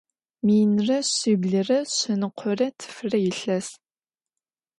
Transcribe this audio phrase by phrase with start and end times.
[0.45, 3.67] Minre şsiblre şsenıkhore tfıre yilhes.